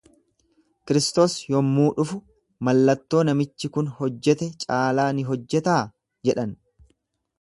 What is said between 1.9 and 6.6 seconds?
dhufu, mallattoo namichi kun hojjete caalaa ni hojjetaa jedhan.